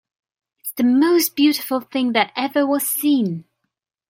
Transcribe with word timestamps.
It's 0.59 0.71
the 0.71 0.83
most 0.83 1.35
beautiful 1.35 1.79
thing 1.79 2.13
that 2.13 2.33
ever 2.35 2.65
was 2.65 2.87
seen! 2.87 3.45